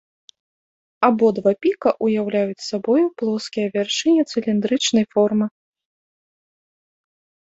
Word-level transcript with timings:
Абодва 1.07 1.51
піка 1.65 1.89
ўяўляюць 2.05 2.63
сабою 2.69 3.03
плоскія 3.21 3.67
вяршыні 3.75 4.23
цыліндрычнай 4.31 5.05
формы. 5.11 5.51